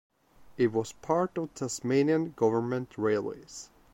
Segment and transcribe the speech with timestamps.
[0.57, 3.69] It was part of Tasmanian Government Railways.